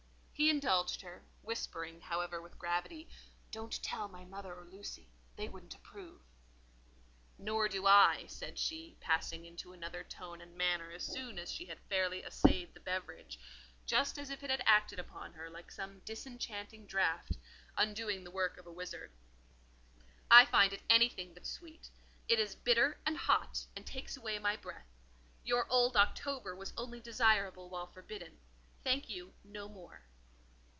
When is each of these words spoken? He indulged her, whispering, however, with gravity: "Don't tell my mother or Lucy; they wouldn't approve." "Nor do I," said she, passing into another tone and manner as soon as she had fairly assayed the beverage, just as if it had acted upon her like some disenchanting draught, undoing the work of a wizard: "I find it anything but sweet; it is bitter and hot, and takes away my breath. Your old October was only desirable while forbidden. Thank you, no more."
He 0.33 0.49
indulged 0.49 1.01
her, 1.01 1.21
whispering, 1.43 2.01
however, 2.01 2.41
with 2.41 2.57
gravity: 2.57 3.07
"Don't 3.51 3.79
tell 3.83 4.07
my 4.07 4.25
mother 4.25 4.51
or 4.55 4.63
Lucy; 4.65 5.07
they 5.35 5.47
wouldn't 5.47 5.75
approve." 5.75 6.19
"Nor 7.37 7.69
do 7.69 7.85
I," 7.85 8.25
said 8.25 8.57
she, 8.57 8.97
passing 8.99 9.45
into 9.45 9.71
another 9.71 10.03
tone 10.03 10.41
and 10.41 10.57
manner 10.57 10.89
as 10.89 11.03
soon 11.05 11.37
as 11.37 11.51
she 11.51 11.65
had 11.65 11.77
fairly 11.89 12.23
assayed 12.23 12.73
the 12.73 12.79
beverage, 12.79 13.37
just 13.85 14.17
as 14.17 14.31
if 14.31 14.41
it 14.41 14.49
had 14.49 14.63
acted 14.65 14.97
upon 14.97 15.33
her 15.33 15.47
like 15.47 15.69
some 15.71 15.99
disenchanting 16.05 16.87
draught, 16.87 17.37
undoing 17.77 18.23
the 18.23 18.31
work 18.31 18.57
of 18.57 18.65
a 18.65 18.73
wizard: 18.73 19.11
"I 20.31 20.45
find 20.45 20.73
it 20.73 20.81
anything 20.89 21.35
but 21.35 21.45
sweet; 21.45 21.91
it 22.27 22.39
is 22.39 22.55
bitter 22.55 22.97
and 23.05 23.15
hot, 23.15 23.67
and 23.75 23.85
takes 23.85 24.17
away 24.17 24.39
my 24.39 24.55
breath. 24.57 24.87
Your 25.43 25.67
old 25.69 25.95
October 25.95 26.55
was 26.55 26.73
only 26.75 26.99
desirable 26.99 27.69
while 27.69 27.85
forbidden. 27.85 28.39
Thank 28.83 29.07
you, 29.07 29.33
no 29.43 29.69
more." 29.69 30.01